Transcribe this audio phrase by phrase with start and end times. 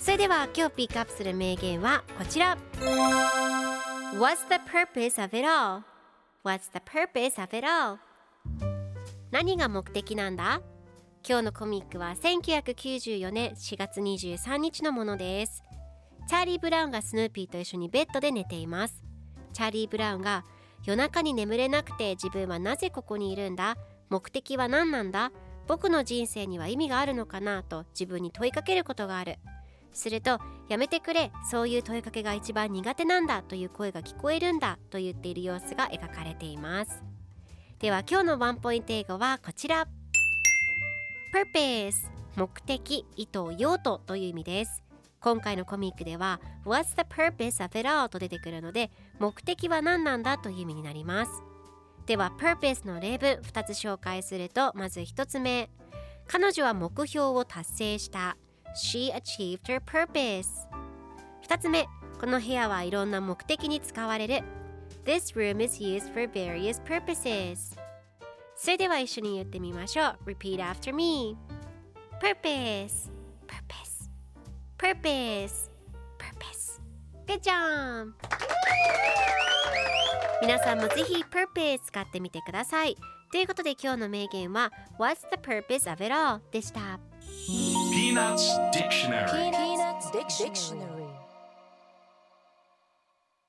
[0.00, 2.56] それでは今日ピックアップする名言はこちら。
[4.18, 5.82] What's the purpose of it all?
[6.42, 7.98] What's the purpose of it all?
[9.30, 10.62] 何が目的なんだ？
[11.22, 15.62] 今日のコミックは1994年4月23日のものです。
[16.26, 19.02] チャーリー・ブラウンがスヌーピーと一緒にベッドで寝ています。
[19.52, 20.44] チャーリー・ブラウンが
[20.86, 23.76] 夜中に眠れなくて自分はなぜここにいるんだ？
[24.08, 25.30] 目的は何なんだ？
[25.68, 27.62] 僕の人生には意味があるのかな？
[27.62, 29.36] と自分に問いかけることがある。
[29.92, 30.38] すると
[30.68, 31.32] やめてくれ。
[31.50, 37.02] そういう問いかけが一番苦手なんだという声が聞こえるんだと言っている様子が描かれています。
[37.78, 39.88] では今日のワンポイント英語はこちら。
[41.32, 44.82] Purpose 目的、意図、用途という意味です。
[45.20, 48.08] 今回のコミックでは What's the purpose of it all?
[48.08, 51.32] と出てくるので目的は何なんだという意味になります。
[52.06, 55.70] では purpose の例文2つ紹介するとまず1つ目。
[56.26, 58.36] 彼女は目標を達成した。
[58.74, 60.48] She achieved her purpose
[61.48, 61.86] 2つ目
[62.20, 64.42] この部屋はいろんな目的に使われる
[65.04, 67.76] This room is used for various purposes
[68.54, 71.36] それでは一緒に言ってみましょう Repeat after me
[72.20, 73.10] Purpose
[73.46, 74.10] Purpose
[74.78, 75.70] Purpose
[76.18, 76.80] Purpose
[77.26, 78.12] Good job!
[80.42, 82.96] 皆さんもぜひ Purpose 使ってみてください
[83.32, 86.40] ということで今日の名言は What's the purpose of it all?
[86.50, 86.98] でした
[87.90, 89.50] Peanuts Dictionary.
[89.50, 90.89] Peanuts Dictionary